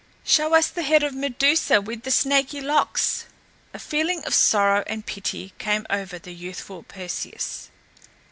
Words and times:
"Show 0.25 0.55
us 0.55 0.67
the 0.67 0.81
head 0.81 1.03
of 1.03 1.13
Medusa 1.13 1.79
with 1.79 2.01
the 2.01 2.09
snaky 2.09 2.59
locks!" 2.59 3.25
A 3.71 3.77
feeling 3.77 4.25
of 4.25 4.33
sorrow 4.33 4.83
and 4.87 5.05
pity 5.05 5.53
came 5.59 5.85
over 5.91 6.17
the 6.17 6.33
youthful 6.33 6.81
Perseus. 6.81 7.69